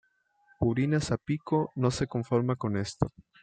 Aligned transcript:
Purina 0.59 0.99
Zapico, 0.99 1.71
no 1.75 1.91
se 1.91 2.07
conforma 2.07 2.55
con 2.55 2.75
esto. 2.75 3.11